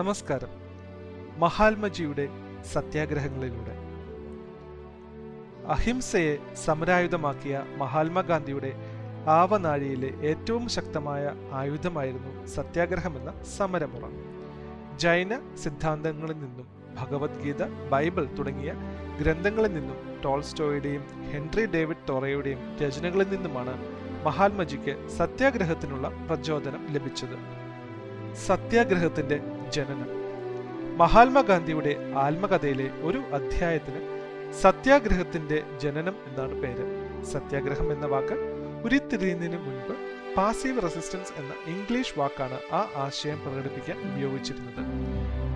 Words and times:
നമസ്കാരം. 0.00 0.48
മഹാത്മജിയുടെ 1.38 2.28
സത്യാഗ്രഹങ്ങളിലൂടെ. 2.72 3.74
അഹിംസയെ 5.68 6.38
സമരായുധമാക്കിയ 6.64 7.64
മഹാത്മാഗാന്ധിയുടെ 7.76 8.72
ആവനാഴിയിലെ 9.26 10.28
ഏറ്റവും 10.28 10.68
ശക്തമായ 10.68 11.30
ആയുധമായിരുന്നു 11.52 12.46
സത്യാഗ്രഹമെന്ന 12.46 13.42
സമരമുറ. 13.42 14.10
ജൈന 14.96 15.54
സിദ്ധാന്തങ്ങളിൽ 15.54 16.34
നിന്നും 16.34 16.66
ഭഗവത്ഗീത 16.94 17.64
ബൈബിൾ 17.64 18.28
തുടങ്ങിയ 18.38 18.74
ഗ്രന്ഥങ്ങളിൽ 19.20 19.72
നിന്നും 19.72 20.20
ടോൾസ്റ്റോയുടെയും 20.24 21.04
ഹെൻറി 21.32 21.66
ഡേവിഡ് 21.66 22.08
ടോറയുടെയും 22.08 22.78
രചനകളിൽ 22.78 23.30
നിന്നുമാണ് 23.30 23.88
മഹാത്മജിക്ക് 24.24 25.08
സത്യാഗ്രഹത്തിനുള്ള 25.08 26.08
പ്രചോദനം 26.08 26.86
ലഭിച്ചത്. 26.92 27.60
സത്യാഗ്രഹത്തിന്റെ 28.34 29.40
ജനനം. 29.70 30.10
മഹാത്മാഗാന്ധിയുടെ 30.96 32.12
ആത്മകഥയിലെ 32.16 32.90
ഒരു 33.02 33.18
അധ്യായത്തിന് 33.18 34.00
സത്യാഗ്രഹത്തിന്റെ 34.60 35.62
ജനനം 35.82 36.14
എന്നാണ് 36.28 36.54
പേര്. 36.62 36.86
സത്യാഗ്രഹം 37.24 37.92
എന്ന 37.92 38.06
വാക്ക് 38.06 38.36
ഉരുത്തിരിയുന്നതിന് 38.84 39.58
മുൻപ് 39.58 39.94
പാസീവ് 40.36 40.82
റെസിസ്റ്റൻസ് 40.82 41.32
എന്ന 41.40 41.52
ഇംഗ്ലീഷ് 41.66 42.18
വാക്കാണ് 42.18 42.58
ആ 42.72 42.80
ആശയം 42.96 43.38
പ്രകടിപ്പിക്കാൻ 43.44 43.98
ഉപയോഗിച്ചിരുന്നത്. 44.10 44.82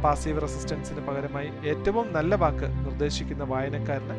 പാസീവ് 0.04 0.42
റെസിസ്റ്റൻസിന് 0.42 1.06
പകരമായി 1.06 1.50
ഏറ്റവും 1.68 2.12
നല്ല 2.12 2.34
വാക്ക് 2.34 2.66
നിർദ്ദേശിക്കുന്ന 2.86 3.44
വായനക്കാരന് 3.44 4.16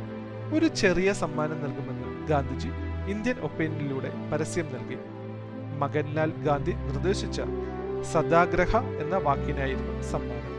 ഒരു 0.55 0.67
ചെറിയ 0.67 1.13
സമ്മാനം 1.13 1.59
നൽകുമെന്ന് 1.63 2.27
ഗാന്ധിജി 2.27 2.71
ഇന്ത്യൻ 3.11 3.39
ഒപ്പീനിയനിലൂടെ 3.39 4.11
പരസ്യം 4.33 4.65
നൽകി. 4.65 4.97
മകൻലാൽ 5.79 6.31
ഗാന്ധി 6.45 6.71
നിർദ്ദേശിച്ച 6.71 7.41
സദാഗ്രഹ 8.13 8.77
എന്ന 8.77 9.17
വാക്കിനായിരുന്നു 9.17 10.01
സമ്മാനം. 10.01 10.55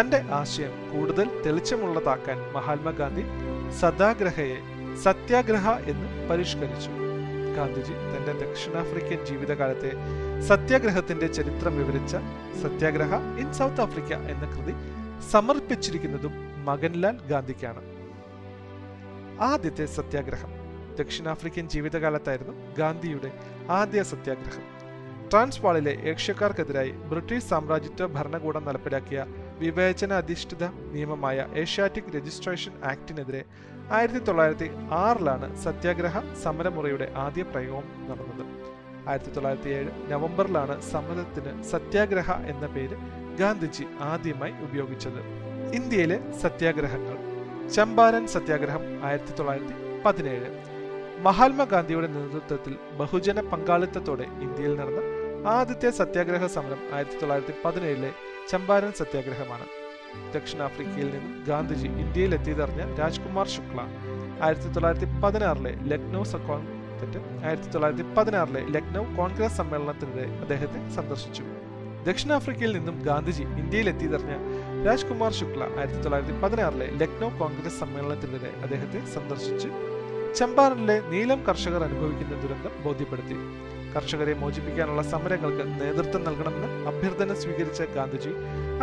തന്റെ 0.00 0.24
ആശയം 0.30 0.90
കൂടുതൽ 0.92 1.42
തെളിച്ചമുള്ളതാക്കാൻ 1.46 2.52
മഹാത്മാഗാന്ധി 2.52 3.24
സദാഗ്രഹയെ 3.80 4.56
സത്യാഗ്രഹ 4.96 5.70
എന്ന് 5.70 6.28
പരിഷ്കരിച്ചു. 6.28 6.90
ഗാന്ധിജി 7.56 7.92
തന്റെ 7.92 8.32
ദക്ഷിണാഫ്രിക്കൻ 8.32 9.24
ജീവിതകാലത്തെ 9.24 9.92
സത്യാഗ്രഹത്തിന്റെ 10.40 11.26
ചരിത്രം 11.26 11.78
വിവരിച്ച 11.78 12.16
സത്യാഗ്രഹ 12.62 13.14
ഇൻ 13.14 13.52
സൗത്ത് 13.52 13.80
ആഫ്രിക്ക 13.80 14.12
എന്ന 14.12 14.46
കൃതി 14.46 14.74
സമർപ്പിച്ചിരിക്കുന്നതും 15.30 16.64
മകൻലാൽ 16.64 17.18
ഗാന്ധിക്കാണ്. 17.28 17.82
ആദ്യത്തെ 19.40 19.86
സത്യാഗ്രഹം 19.86 20.52
ദക്ഷിണാഫ്രിക്കൻ 20.98 21.68
ജീവിതകാലത്തായിരുന്നു 21.68 22.74
ഗാന്ധിയുടെ 22.78 23.32
ആദ്യ 23.70 24.02
സത്യാഗ്രഹം. 24.02 24.73
ട്രാൻസ്വാളിലെ 25.30 25.92
ഏഷ്യക്കാർക്കെതിരായി 26.10 26.90
ബ്രിട്ടീഷ് 26.90 27.48
സാമ്രാജ്യത്വ 27.48 28.06
ഭരണകൂടം 28.06 28.64
നടപ്പിലാക്കിയ 28.64 29.26
വിവേചന 29.58 30.12
അധിഷ്ഠിത 30.12 30.64
നിയമമായ 30.92 31.46
ഏഷ്യാറ്റിക് 31.54 32.12
രജിസ്ട്രേഷൻ 32.16 32.72
ആക്ടിനെതിരെ 32.84 33.44
ആയിരത്തി 33.92 34.18
തൊള്ളായിരത്തി 34.18 34.70
ആറിലാണ് 34.90 35.56
സത്യാഗ്രഹ 35.56 36.18
സമരമുറയുടെ 36.42 37.12
ആദ്യ 37.16 37.42
പ്രയോഗം 37.42 37.88
നടന്നത്. 38.10 38.44
ആയിരത്തി 39.08 39.30
തൊള്ളായിരത്തി 39.30 39.68
ഏഴ് 39.68 39.90
നവംബറിലാണ് 40.12 40.80
സമരത്തിന് 40.80 41.64
സത്യാഗ്രഹ 41.64 42.32
എന്ന 42.32 42.66
പേര് 42.66 42.98
ഗാന്ധിജി 43.38 43.86
ആദ്യമായി 44.00 44.54
ഉപയോഗിച്ചത്. 44.66 45.20
ഇന്ത്യയിലെ 45.74 46.18
സത്യാഗ്രഹങ്ങൾ. 46.42 47.16
ചമ്പാരൻ 47.74 48.26
സത്യാഗ്രഹം 48.26 49.04
ആയിരത്തി 49.04 49.32
തൊള്ളായിരത്തി 49.32 49.74
പതിനേഴ് 50.06 50.48
മഹാത്മാഗാന്ധിയുടെ 51.26 52.08
നേതൃത്വത്തിൽ 52.08 52.74
ബഹുജന 52.98 53.40
പങ്കാളിത്തത്തോടെ 53.40 54.22
ഇന്ത്യയിൽ 54.22 54.74
നടന്ന 54.80 55.13
ആദ്യത്തെ 55.52 55.88
സത്യാഗ്രഹ 55.96 56.44
സമരം 56.52 56.78
ആയിരത്തി 56.94 57.16
തൊള്ളായിരത്തി 57.20 57.54
പതിനേഴിലെ 57.62 58.10
ചമ്പാരൻ 58.50 58.92
സത്യാഗ്രഹമാണ്. 58.98 59.66
ദക്ഷിണാഫ്രിക്കയിൽ 60.34 61.08
നിന്നും 61.14 61.34
ഗാന്ധിജി 61.48 61.88
ഇന്ത്യയിൽ 62.02 62.32
എത്തിയതറിഞ്ഞ 62.36 62.82
രാജ്കുമാർ 63.00 63.48
ശുക്ല 63.54 63.80
ആയിരത്തി 64.44 64.70
തൊള്ളായിരത്തി 64.76 65.08
പതിനാറിലെ 65.24 65.72
ലക്നൗ 65.90 66.22
തെറ്റ് 67.00 67.20
ആയിരത്തി 67.46 67.68
തൊള്ളായിരത്തി 67.74 68.06
പതിനാറിലെ 68.18 68.62
ലക്നൗ 68.76 69.04
കോൺഗ്രസ് 69.18 69.56
സമ്മേളനത്തിനിടെ 69.60 70.26
അദ്ദേഹത്തെ 70.44 70.80
സന്ദർശിച്ചു. 70.96 71.44
ദക്ഷിണാഫ്രിക്കയിൽ 72.08 72.72
നിന്നും 72.78 72.96
ഗാന്ധിജി 73.08 73.44
ഇന്ത്യയിൽ 73.62 73.88
എത്തിയതറിഞ്ഞ 73.92 74.34
രാജ്കുമാർ 74.88 75.32
ശുക്ല 75.40 75.62
ആയിരത്തി 75.78 76.02
തൊള്ളായിരത്തി 76.06 76.36
പതിനാറിലെ 76.44 76.88
ലക്നൗ 77.02 77.30
കോൺഗ്രസ് 77.42 77.80
സമ്മേളനത്തിനിടെ 77.82 78.50
അദ്ദേഹത്തെ 78.64 79.02
സന്ദർശിച്ച് 79.16 79.70
ചമ്പാരനിലെ 80.40 80.98
നീലം 81.12 81.40
കർഷകർ 81.48 81.82
അനുഭവിക്കുന്ന 81.88 82.34
ദുരന്തം 82.44 82.72
ബോധ്യപ്പെടുത്തി. 82.86 83.36
കർഷകരെ 83.94 84.34
മോചിപ്പിക്കാനുള്ള 84.42 85.02
സമരങ്ങൾക്ക് 85.12 85.64
നേതൃത്വം 85.80 86.22
നൽകണമെന്ന് 86.28 86.68
അഭ്യർത്ഥന 86.90 87.34
സ്വീകരിച്ച 87.42 87.82
ഗാന്ധിജി 87.96 88.32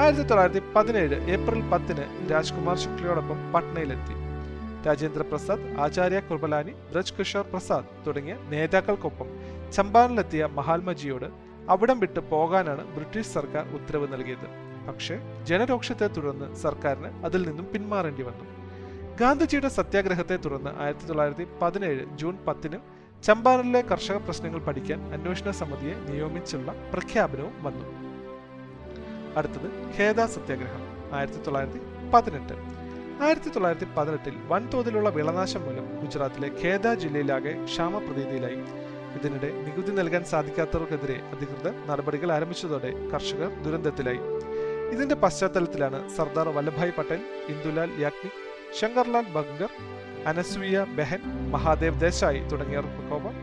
ആയിരത്തി 0.01 0.25
തൊള്ളായിരത്തി 0.29 0.61
പതിനേഴ് 0.75 1.17
ഏപ്രിൽ 1.35 1.61
പത്തിന് 1.71 2.05
രാജ്കുമാർ 2.31 2.77
ശുക്ലയോടൊപ്പം 2.83 3.39
പട്നയിലെത്തി. 3.53 4.15
രാജേന്ദ്ര 4.85 5.23
പ്രസാദ് 5.31 5.65
ആചാര്യ 5.85 6.19
കുർബലാനി 6.29 6.73
ബ്രജ് 6.91 7.15
കിഷോർ 7.17 7.45
പ്രസാദ് 7.51 7.89
തുടങ്ങിയ 8.05 8.35
നേതാക്കൾക്കൊപ്പം 8.53 9.27
ചമ്പാനിലെത്തിയ 9.75 10.45
മഹാത്മജിയോട് 10.59 11.27
അവിടം 11.73 11.97
വിട്ട് 12.03 12.21
പോകാനാണ് 12.31 12.83
ബ്രിട്ടീഷ് 12.95 13.33
സർക്കാർ 13.35 13.65
ഉത്തരവ് 13.77 14.07
നൽകിയത്. 14.13 14.47
പക്ഷേ 14.87 15.15
ജനരോക്ഷത്തെ 15.49 16.07
തുടർന്ന് 16.07 16.47
സർക്കാരിന് 16.63 17.09
അതിൽ 17.27 17.41
നിന്നും 17.49 17.67
പിന്മാറേണ്ടി 17.73 18.23
വന്നു. 18.29 18.45
ഗാന്ധിജിയുടെ 19.19 19.69
സത്യാഗ്രഹത്തെ 19.77 20.37
തുടർന്ന് 20.45 20.71
ആയിരത്തി 20.83 21.07
തൊള്ളായിരത്തി 21.09 21.45
പതിനേഴ് 21.61 22.03
ജൂൺ 22.21 22.35
ചമ്പാരനിലെ 23.23 23.81
കർഷക 23.81 24.17
പ്രശ്നങ്ങൾ 24.17 24.59
പഠിക്കാൻ 24.59 25.13
അന്വേഷണ 25.13 25.51
സമിതിയെ 25.51 25.95
നിയോഗിച്ചുള്ള 25.95 26.71
പ്രഖ്യാപനവും 26.93 27.63
വന്നു. 27.63 27.85
അടുത്തത് 29.37 29.67
ഖേദ 29.97 30.25
സത്യാഗ്രഹം 30.25 30.83
ആയിരത്തി 31.17 31.37
തൊള്ളായിരത്തി 31.37 31.81
പതിനെട്ട്. 32.13 32.55
ആയിരത്തി 33.23 33.49
തൊള്ളായിരത്തി 33.49 33.87
പതിനെട്ടിൽ 33.97 34.35
വൻതോതിലുള്ള 34.47 35.09
വിളനാശം 35.09 35.61
മൂലം 35.61 36.01
ഗുജറാത്തിലെ 36.01 36.51
ഖേദ 36.63 36.93
ജില്ലയിലാകെ 36.93 37.65
ക്ഷാമപ്രതീതിയിലായി. 37.65 38.59
ഇതിനിടെ 39.17 39.51
നികുതി 39.51 39.91
നൽകാൻ 39.91 40.23
സാധിക്കാത്തവർക്കെതിരെ 40.23 41.17
അധികൃതർ 41.33 41.73
നടപടികൾ 41.87 42.31
ആരംഭിച്ചതോടെ 42.31 42.91
കർഷകർ 43.13 43.51
ദുരന്തത്തിലായി. 43.63 44.21
ഇതിന്റെ 44.93 45.15
പശ്ചാത്തലത്തിലാണ് 45.15 46.09
സർദാർ 46.17 46.49
വല്ലഭായ് 46.49 46.91
പട്ടേൽ 46.91 47.21
ഇന്ദുലാൽ 47.49 47.91
യാഗ്നിക് 47.99 48.39
ശങ്കർലാൽ 48.79 49.25
ബംഗർ 49.35 49.71
അനസൂയ 50.27 50.85
ബെഹൻ 50.97 51.21
മഹാദേവ് 51.51 52.01
ദേശായി 52.01 52.39
തുടങ്ങിയവർക്കൊപ്പം 52.39 53.33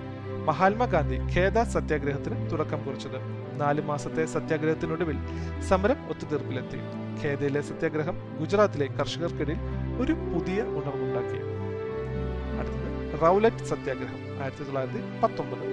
മഹാത്മാഗാന്ധി 0.46 1.16
ഖേദ 1.34 1.62
സത്യാഗ്രഹത്തിന് 1.62 2.50
തുടക്കം 2.50 2.84
കുറിച്ചത്. 2.84 3.18
നാല് 3.60 3.82
മാസത്തെ 3.82 4.24
സത്യാഗ്രഹത്തിനൊടുവിൽ 4.24 5.18
സമരം 5.60 6.08
ഒത്തുതീർപ്പിലെത്തി. 6.08 6.80
ഖേദയിലെ 7.22 7.60
സത്യാഗ്രഹം 7.60 8.36
ഗുജറാത്തിലെ 8.38 8.86
കർഷകർക്കിടയിൽ 8.86 9.60
ഒരു 10.02 10.12
പുതിയ 10.12 10.62
ഉണർവുണ്ടാക്കി. 10.62 11.40
അടുത്തത് 12.58 13.20
റൗലറ്റ് 13.22 13.64
സത്യാഗ്രഹം 13.64 14.42
ആയിരത്തി 14.42 14.64
തൊള്ളായിരത്തി 14.64 15.02
പത്തൊമ്പത്. 15.22 15.66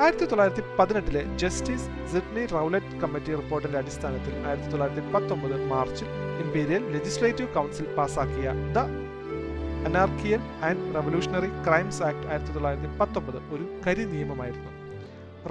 ആയിരത്തി 0.00 0.24
തൊള്ളായിരത്തി 0.24 0.62
പതിനെട്ടിലെ 0.78 1.22
ജസ്റ്റിസ് 1.40 1.88
സിഡ്നി 2.12 2.42
റൗലറ്റ് 2.52 2.98
കമ്മിറ്റി 3.02 3.32
റിപ്പോർട്ടിന്റെ 3.40 3.78
അടിസ്ഥാനത്തിൽ 3.78 4.34
ആയിരത്തി 4.48 4.68
തൊള്ളായിരത്തി 4.72 5.02
പത്തൊമ്പത് 5.14 5.56
മാർച്ചിൽ 5.72 6.08
ഇംപീരിയൽ 6.44 6.82
ലെജിസ്ലേറ്റീവ് 6.94 7.48
കൗൺസിൽ 7.56 7.86
പാസാക്കിയ 7.96 8.50
the 8.76 8.84
Anarchical 9.88 10.42
and 10.68 10.86
Revolutionary 10.96 11.50
Crimes 11.66 12.02
Act 12.08 12.26
ആയിരത്തി 12.30 12.54
തൊള്ളായിരത്തി 12.56 12.90
പത്തൊമ്പത് 13.00 13.38
ഒരു 13.54 13.64
കരി 13.86 14.04
നിയമമായിരുന്നു. 14.04 14.72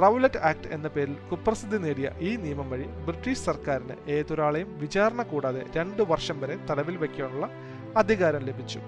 റൗലറ്റ് 0.02 0.42
ആക്ട് 0.50 0.68
എന്ന 0.76 0.88
പേരിൽ 0.88 1.16
കുപ്രസിദ്ധി 1.30 1.78
നേടിയ 1.78 2.10
ഈ 2.22 2.32
നിയമം 2.46 2.70
വഴി 2.70 2.86
ബ്രിട്ടീഷ് 3.08 3.46
സർക്കാരിന് 3.50 3.96
ഏതൊരാളെയും 4.18 4.70
വിചാരണ 4.84 5.22
കൂടാതെ 5.22 5.64
രണ്ടു 5.78 6.04
വർഷം 6.12 6.40
വരെ 6.42 6.58
തടവിൽ 6.70 6.98
വയ്ക്കാനുള്ള 6.98 7.48
അധികാരം 7.98 8.44
ലഭിച്ചു. 8.50 8.80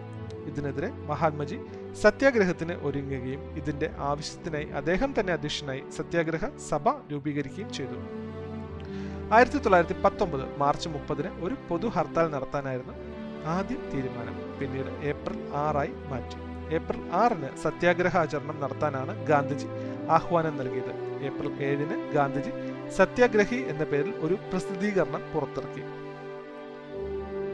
ഇതിനെതിരെ 0.50 0.92
മഹാത്മജി 1.12 1.58
സത്യാഗ്രഹത്തിന് 2.02 2.74
ഒരുങ്ങുകയും 2.74 3.58
ഇതിന്റെ 3.58 3.90
ആവശ്യത്തിനായി 3.98 4.66
അദ്ദേഹം 4.66 5.14
തന്നെ 5.20 5.34
അധ്യക്ഷനായി 5.34 5.84
സത്യാഗ്രഹ 5.98 6.46
സഭ 6.70 6.90
രൂപീകരിക്കുകയും 7.12 7.74
ചെയ്തു. 7.74 7.98
ആയിരത്തി 9.34 9.58
തൊള്ളായിരത്തി 9.58 9.96
പത്തൊമ്പത് 10.04 10.58
മാർച്ച് 10.58 10.90
മുപ്പതിന് 10.90 11.28
ഒരു 11.46 11.56
പൊതു 11.70 11.88
ഹർത്താൽ 11.88 12.32
നടത്താനായിരുന്നു 12.32 12.94
ആദ്യ 13.46 13.76
തീരുമാനം. 13.76 14.60
പിന്നീട് 14.60 15.06
ഏപ്രിൽ 15.06 15.54
ആറായി 15.54 15.90
മാറ്റി. 15.90 16.38
ഏപ്രിൽ 16.76 17.12
ആറിന് 17.12 17.58
സത്യാഗ്രഹ 17.58 18.18
ആചരണം 18.18 18.62
നടത്താനാണ് 18.62 19.26
ഗാന്ധിജി 19.26 19.68
ആഹ്വാനം 20.10 20.58
നൽകിയത്. 20.58 20.94
ഏപ്രിൽ 21.24 21.64
ഏഴിന് 21.64 22.14
ഗാന്ധിജി 22.14 22.52
സത്യാഗ്രഹി 22.90 23.56
എന്ന 23.56 23.84
പേരിൽ 23.84 24.14
ഒരു 24.20 24.34
പ്രസിദ്ധീകരണം 24.34 25.22
പുറത്തിറക്കി. 25.34 25.84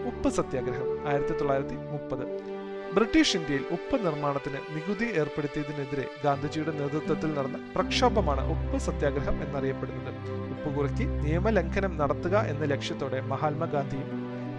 ഉപ്പ് 0.08 0.30
സത്യാഗ്രഹം 0.30 1.08
ആയിരത്തി 1.08 1.34
തൊള്ളായിരത്തി 1.34 1.76
മുപ്പത് 1.76 2.49
ബ്രിട്ടീഷ് 2.96 3.34
ഇന്ത്യയിൽ 3.38 3.64
ഉപ്പ് 3.76 3.96
നിർമ്മാണത്തിന് 4.06 4.60
നികുതി 4.76 5.08
ഏർപ്പെടുത്തിയതിനെതിരെ 5.22 6.06
ഗാന്ധിജിയുടെ 6.24 6.72
നേതൃത്വത്തിൽ 6.80 7.30
നടന്ന 7.38 7.58
പ്രക്ഷോഭമാണ് 7.76 8.44
ഉപ്പ് 8.54 8.78
സത്യാഗ്രഹം 8.86 9.36
എന്നറിയപ്പെടുന്നത്. 9.46 10.12
ഉപ്പ് 10.54 10.70
കുറുക്കി 10.76 11.06
നിയമലംഘനം 11.26 11.94
നടത്തുക 12.02 12.36
എന്ന 12.52 12.64
ലക്ഷ്യത്തോടെ 12.74 13.20
മഹാത്മാഗാന്ധിയും 13.34 14.10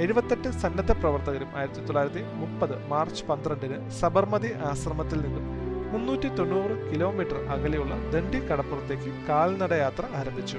എഴുപത്തെട്ട് 0.05 0.51
സന്നദ്ധ 0.63 0.93
പ്രവർത്തകരും 1.01 1.51
ആയിരത്തി 1.59 1.83
തൊള്ളായിരത്തി 1.89 2.23
മുപ്പത് 2.43 2.75
മാർച്ച് 2.93 3.25
പന്ത്രണ്ടിന് 3.31 3.79
സബർമതി 4.01 4.53
ആശ്രമത്തിൽ 4.71 5.19
നിന്നും 5.25 5.47
മുന്നൂറ്റി 5.93 6.29
തൊണ്ണൂറ് 6.39 6.75
കിലോമീറ്റർ 6.91 7.39
അകലെയുള്ള 7.55 7.95
ദണ്ഡി 8.15 8.41
കടപ്പുറത്തേക്ക് 8.49 9.13
കാൽനട 9.29 9.73
യാത്ര 9.85 10.05
ആരംഭിച്ചു. 10.21 10.59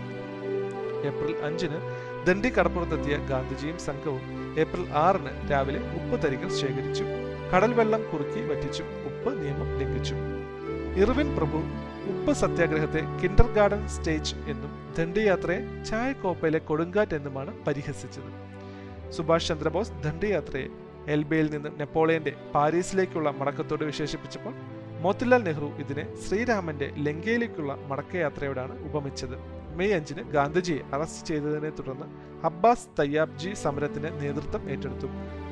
ഏപ്രിൽ 1.09 1.33
അഞ്ചിന് 1.47 1.79
ദണ്ഡി 2.27 2.49
കടപ്പുറത്തെത്തിയ 2.57 3.15
ഗാന്ധിജിയും 3.31 3.77
സംഘവും 3.87 4.23
ഏപ്രിൽ 4.63 4.85
ആറിന് 5.05 5.33
രാവിലെ 5.51 5.81
ഉപ്പ് 5.99 6.15
തരികൾ 6.23 6.49
ശേഖരിച്ചു. 6.61 7.05
കടൽ 7.53 7.71
വെള്ളം 7.73 8.01
കുറുക്കി 8.11 8.41
വറ്റിച്ചും 8.49 8.87
ഉപ്പ് 9.09 9.31
നിയമം 9.41 9.69
ലംഘിച്ചു. 9.79 10.15
ഇർവിൻ 11.01 11.29
പ്രഭു 11.37 11.59
ഉപ്പ് 12.11 12.33
സത്യാഗ്രഹത്തെ 12.41 13.01
കിൻഡർ 13.21 13.47
ഗാർഡൻ 13.57 13.87
സ്റ്റേജ് 13.87 14.35
എന്നും 14.51 14.71
ദണ്ഡിയാത്രയെ 14.97 15.83
ചായക്കോപ്പയിലെ 15.89 16.59
കൊടുങ്കാറ്റ് 16.69 17.15
എന്നുമാണ് 17.15 17.51
പരിഹസിച്ചത്. 17.65 18.29
സുഭാഷ് 19.17 19.47
ചന്ദ്രബോസ് 19.47 19.91
ദണ്ഡിയാത്രയെ 20.05 20.69
എൽബയിൽ 21.07 21.47
നിന്ന് 21.53 21.69
നെപ്പോളിയന്റെ 21.79 22.33
പാരീസിലേക്കുള്ള 22.55 23.29
മടക്കത്തോട് 23.29 23.83
വിശേഷിപ്പിച്ചപ്പോൾ 23.83 24.55
മോത്തിലാൽ 25.03 25.43
നെഹ്റു 25.43 25.69
ഇതിനെ 25.83 26.03
ശ്രീരാമന്റെ 26.23 26.87
ലങ്കയിലേക്കുള്ള 26.97 27.73
മടക്കയാത്രയോടാണ് 27.91 28.73
ഉപമിച്ചത്. 28.87 29.37
മെയ് 29.77 29.93
അഞ്ചിന് 29.93 30.23
ഗാന്ധിജിയെ 30.35 30.81
അറസ്റ്റ് 30.93 31.27
ചെയ്തതിനെ 31.27 31.69
തുടർന്ന് 31.69 32.07
അബ്ബാസ് 32.49 32.91
തയ്യാബ്ജി 32.99 33.53
സമരത്തിന് 33.53 34.09
നേതൃത്വം 34.21 34.69
ഏറ്റെടുത്തു. 34.69 35.07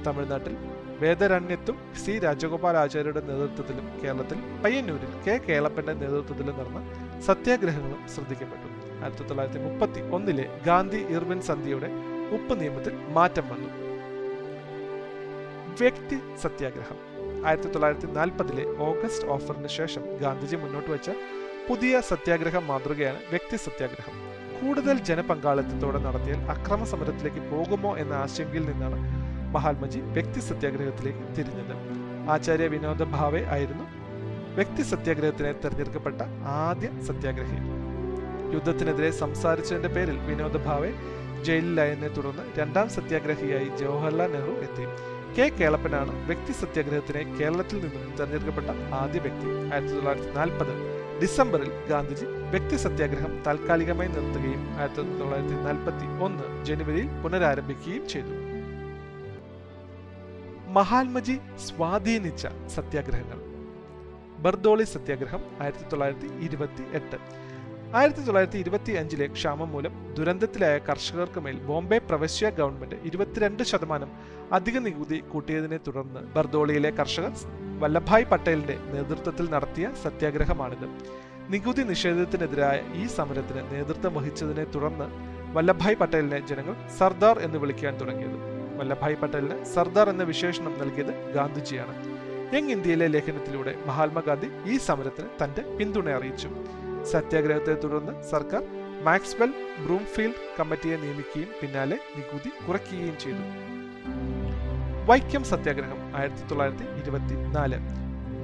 തമിഴ്നാട്ടിൽ 0.05 0.55
വേദരണ്യത്തും 0.99 1.93
സി. 2.05 2.19
രാജഗോപാൽ 2.19 2.77
ആചാര്യയുടെ 2.77 3.21
നേതൃത്വത്തിലും 3.21 4.01
കേരളത്തിൽ 4.03 4.61
പയ്യന്നൂരിൽ 4.63 5.11
കെ. 5.27 5.37
കേളപ്പന്റെ 5.37 5.93
നേതൃത്വത്തിലും 5.93 6.59
നടന്ന 6.59 7.19
സത്യാഗ്രഹങ്ങളും 7.19 8.07
ശ്രദ്ധിക്കപ്പെട്ടു. 8.15 8.69
ആയിരത്തി 9.03 9.23
തൊള്ളായിരത്തി 9.23 9.59
മുപ്പത്തി 9.59 10.01
ഒന്നിലെ 10.01 10.59
ഗാന്ധി 10.65 10.97
ഇർവിൻ 10.97 11.41
സന്ധിയുടെ 11.41 11.89
ഉപ്പ് 12.33 12.61
നിയമത്തിൽ 12.61 12.93
മാറ്റം 12.93 13.49
വന്നു. 13.49 13.69
വ്യക്തി 15.79 16.19
സത്യാഗ്രഹം. 16.41 16.97
ആയിരത്തി 17.47 17.69
തൊള്ളായിരത്തി 17.69 18.05
നാൽപ്പതിലെ 18.05 18.77
ഓഗസ്റ്റ് 18.77 19.27
ഓഫറിന് 19.27 19.67
ശേഷം 19.67 20.01
ഗാന്ധിജി 20.17 20.55
മുന്നോട്ട് 20.55 20.91
വെച്ച 20.91 21.11
പുതിയ 21.69 22.01
സത്യാഗ്രഹ 22.01 22.57
മാതൃകയാണ് 22.57 23.17
വ്യക്തി 23.29 23.57
സത്യാഗ്രഹം. 23.57 24.29
കൂടുതൽ 24.61 24.97
ജനപങ്കാളിത്തത്തോടെ 24.99 25.99
നടത്തിയാൽ 25.99 26.51
അക്രമ 26.51 26.83
സമരത്തിലേക്ക് 26.83 27.51
പോകുമോ 27.51 27.97
എന്ന 27.97 28.13
ആശങ്കയിൽ 28.13 28.65
നിന്നാണ് 28.71 29.18
മഹാത്മജി 29.55 29.99
വ്യക്തി 30.15 30.39
സത്യാഗ്രഹത്തിലേക്ക് 30.39 31.25
തിരിഞ്ഞത് 31.37 31.75
ആചാര്യ 32.33 32.67
വിനോദ 32.67 33.03
ഭാവെ 33.15 33.41
ആയിരുന്നു 33.55 33.85
വ്യക്തി 34.57 34.81
സത്യാഗ്രഹത്തിനെ 34.81 35.51
തെരഞ്ഞെടുക്കപ്പെട്ട 35.63 36.21
ആദ്യ 36.61 36.89
സത്യാഗ്രഹി. 37.07 37.59
യുദ്ധത്തിനെതിരെ 38.55 39.11
സംസാരിച്ചതിന്റെ 39.11 39.89
പേരിൽ 39.95 40.17
വിനോദ 40.29 40.57
ഭാവെ 40.67 40.91
ജയിലിലായതിനെ 41.47 42.07
തുടർന്ന് 42.07 42.43
രണ്ടാം 42.59 42.89
സത്യാഗ്രഹിയായി 42.89 43.69
ജവഹർലാൽ 43.81 44.31
നെഹ്റു 44.35 44.55
എത്തി. 44.65 44.85
കെ 45.37 45.45
കേളപ്പനാണ് 45.59 46.13
വ്യക്തി 46.29 46.53
സത്യാഗ്രഹത്തിനെ 46.61 47.21
കേരളത്തിൽ 47.39 47.77
നിന്നും 47.83 48.11
തെരഞ്ഞെടുക്കപ്പെട്ട 48.19 48.69
ആദ്യ 49.01 49.19
വ്യക്തി. 49.25 49.47
ആയിരത്തി 49.73 49.93
തൊള്ളായിരത്തി 49.93 50.31
നാൽപ്പത് 50.39 50.73
ഡിസംബറിൽ 51.21 51.71
ഗാന്ധിജി 51.89 52.25
വ്യക്തി 52.25 52.75
സത്യാഗ്രഹം 52.75 53.33
താൽക്കാലികമായി 53.45 54.09
നിർത്തുകയും 54.15 54.61
ആയിരത്തി 54.79 55.17
തൊള്ളായിരത്തി 55.21 55.57
നാൽപ്പത്തി 55.67 56.07
ഒന്ന് 56.27 56.45
ജനുവരിയിൽ 56.69 57.09
പുനരാരംഭിക്കുകയും 57.23 58.05
ചെയ്തു. 58.13 58.33
മഹാത്മജി 60.75 61.35
സ്വാധീനിച്ച 61.67 62.47
സത്യാഗ്രഹങ്ങൾ. 62.75 63.39
ബർദോളി 64.43 64.83
സത്യാഗ്രഹം 64.83 65.41
ആയിരത്തി 65.61 65.85
തൊള്ളായിരത്തി 65.91 66.27
ഇരുപത്തി 66.45 66.83
എട്ട് 66.97 67.17
ആയിരത്തി 67.99 68.21
തൊള്ളായിരത്തി 68.21 68.57
ഇരുപത്തി 68.57 68.91
അഞ്ചിലെ 68.91 69.27
ക്ഷാമം 69.27 69.71
മൂലം 69.71 69.93
ദുരന്തത്തിലായ 70.17 70.77
കർഷകർക്ക് 70.77 71.39
മേൽ 71.45 71.57
ബോംബെ 71.69 71.97
പ്രവശ്യ 72.09 72.49
ഗവൺമെന്റ് 72.49 72.95
ഇരുപത്തിരണ്ട് 73.05 73.63
ശതമാനം 73.63 74.11
അധിക 74.51 74.77
നികുതി 74.77 75.19
കൂട്ടിയതിനെ 75.31 75.79
തുടർന്ന് 75.87 76.19
ബർദോളിയിലെ 76.35 76.91
കർഷകർ 76.91 77.33
വല്ലഭായ് 77.83 78.25
പട്ടേലിന്റെ 78.25 78.77
നേതൃത്വത്തിൽ 78.93 79.49
നടത്തിയ 79.55 79.89
സത്യാഗ്രഹമാണിത്. 80.03 80.87
നികുതി 81.49 81.81
നിഷേധത്തിനെതിരായ 81.81 82.79
ഈ 82.95 83.05
സമരത്തിന് 83.17 83.63
നേതൃത്വം 83.75 84.13
വഹിച്ചതിനെ 84.15 84.63
തുടർന്ന് 84.63 85.09
വല്ലഭായ് 85.57 85.95
പട്ടേലിനെ 85.95 86.47
ജനങ്ങൾ 86.47 86.75
സർദാർ 86.99 87.39
എന്ന് 87.39 87.57
വിളിക്കാൻ 87.57 87.93
തുടങ്ങിയത്. 88.01 88.48
വല്ലഭായ് 88.79 89.17
പട്ടേലിന് 89.21 89.57
സർദാർ 89.73 90.09
എന്ന 90.13 90.23
വിശേഷണം 90.31 90.73
നൽകിയത് 90.81 91.13
ഗാന്ധിജിയാണ്. 91.37 91.95
യങ് 92.55 92.71
ഇന്ത്യയിലെ 92.75 93.07
ലേഖനത്തിലൂടെ 93.15 93.73
മഹാത്മാഗാന്ധി 93.87 94.49
ഈ 94.71 94.77
സമരത്തിന് 94.87 95.29
തന്റെ 95.41 95.63
പിന്തുണ 95.77 96.09
അറിയിച്ചു. 96.17 96.49
സത്യാഗ്രഹത്തെ 97.11 97.75
തുടർന്ന് 97.83 98.13
സർക്കാർ 98.31 98.63
മാക്സ്വെൽ 99.07 99.51
ബ്രൂംഫീൽഡ് 99.83 100.45
കമ്മിറ്റിയെ 100.59 100.95
നിയമിക്കുകയും 101.03 101.51
പിന്നാലെ 101.61 101.97
നികുതി 102.17 102.51
കുറയ്ക്കുകയും 102.65 103.17
ചെയ്തു. 103.23 103.43
വൈക്കം 105.09 105.43
സത്യാഗ്രഹം 105.51 106.01
ആയിരത്തി 106.17 106.43
തൊള്ളായിരത്തി 106.49 106.87
ഇരുപത്തി 107.01 107.35
നാല് 107.55 107.77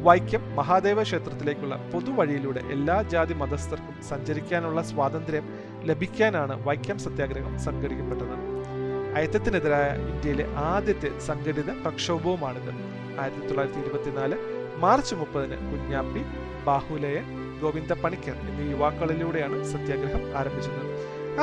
വൈക്കം 0.08 0.44
മഹാദേവ 0.58 1.04
ക്ഷേത്രത്തിലേക്കുള്ള 1.04 1.76
പൊതുവഴിയിലൂടെ 1.92 2.62
എല്ലാ 2.76 2.98
ജാതി 3.14 3.36
മതസ്ഥർക്കും 3.42 3.96
സഞ്ചരിക്കാനുള്ള 4.10 4.82
സ്വാതന്ത്ര്യം 4.90 5.46
ലഭിക്കാനാണ് 5.90 6.56
വൈക്കം 6.68 7.00
സത്യാഗ്രഹം 7.06 7.56
സംഘടിക്കപ്പെട്ടത്. 7.60 8.55
അയത്തത്തിനെതിരായ 9.18 9.90
ഇന്ത്യയിലെ 10.12 10.46
ആദ്യത്തെ 10.70 11.10
സംഘടിത 11.28 11.70
പ്രക്ഷോഭവുമാണിത്. 11.84 12.72
ആയിരത്തി 13.22 13.44
തൊള്ളായിരത്തി 13.50 13.80
ഇരുപത്തിനാല് 13.84 14.38
മാർച്ച് 14.84 15.14
മുപ്പതിന് 15.20 15.58
കുഞ്ഞാപ്പി 15.70 16.22
ബാഹുലയൻ 16.66 17.26
ഗോവിന്ദ 17.62 17.94
പണിക്കർ 18.04 18.36
എന്നീ 18.50 18.66
യുവാക്കളിലൂടെയാണ് 18.72 19.58
സത്യാഗ്രഹം 19.74 20.24
ആരംഭിച്ചത്. 20.40 20.82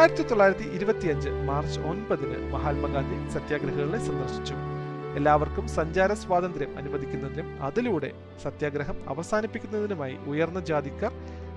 ആയിരത്തി 0.00 0.24
തൊള്ളായിരത്തി 0.30 0.66
ഇരുപത്തിയഞ്ച് 0.76 1.30
മാർച്ച് 1.48 1.78
ഒൻപതിന് 1.92 2.36
മഹാത്മാഗാന്ധി 2.54 3.16
സത്യാഗ്രഹികളെ 3.36 4.00
സന്ദർശിച്ചു. 4.08 4.56
എല്ലാവർക്കും 5.20 5.64
സഞ്ചാര 5.78 6.12
സ്വാതന്ത്ര്യം 6.24 6.76
അനുവദിക്കുന്നതിനും 6.82 7.48
അതിലൂടെ 7.68 8.10
സത്യാഗ്രഹം 8.44 8.98
അവസാനിപ്പിക്കുന്നതിനുമായി 9.14 10.16
ഉയർന്ന 10.32 10.60
ജാതിക്കാർ 10.70 11.14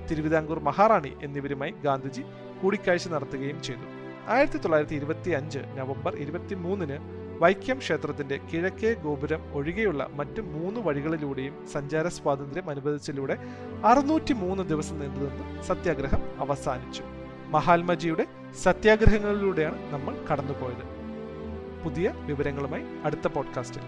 തിരുവിതാംകൂർ 0.10 0.60
മഹാറാണി 0.70 1.14
എന്നിവരുമായി 1.28 1.76
ഗാന്ധിജി 1.86 2.26
കൂടിക്കാഴ്ച 2.62 3.08
നടത്തുകയും 3.16 3.60
ചെയ്തു. 3.68 3.86
ആയിരത്തി 4.27 4.57
തൊള്ളായിരത്തി 4.57 4.95
ഇരുപത്തി 4.95 5.30
അഞ്ച് 5.30 5.60
നവംബർ 5.60 6.16
ഇരുപത്തി 6.16 6.56
മൂന്നിന് 6.56 6.98
വൈക്കം 7.42 7.77
ക്ഷേത്രത്തിന്റെ 7.77 8.39
കിഴക്കേ 8.54 8.94
ഗോപുരം 8.94 9.54
ഒഴികെയുള്ള 9.54 10.07
മറ്റ് 10.13 10.42
മൂന്ന് 10.42 10.80
വഴികളിലൂടെയും 10.80 11.68
സഞ്ചാര 11.68 12.07
സ്വാതന്ത്ര്യം 12.07 12.69
അനുവദിച്ചതിലൂടെ 12.69 13.38
അറുന്നൂറ്റി 13.86 14.33
മൂന്ന് 14.33 14.63
ദിവസം 14.63 15.00
നീണ്ടുനിന്ന് 15.00 15.63
സത്യാഗ്രഹം 15.63 16.22
അവസാനിച്ചു. 16.39 17.04
മഹാത്മജിയുടെ 17.50 18.25
സത്യാഗ്രഹങ്ങളിലൂടെയാണ് 18.63 19.94
നമ്മൾ 19.94 20.25
കടന്നുപോയത്. 20.31 20.86
പുതിയ 21.83 22.13
വിവരങ്ങളുമായി 22.18 22.83
അടുത്ത 23.04 23.28
പോഡ്കാസ്റ്റിൽ 23.28 23.81